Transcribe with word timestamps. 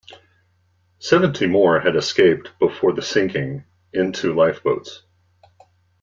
Seventy 0.97 1.45
more 1.45 1.79
had 1.81 1.95
escaped 1.95 2.57
before 2.57 2.91
the 2.91 3.03
sinking 3.03 3.65
in 3.93 4.13
two 4.13 4.33
lifeboats. 4.33 5.03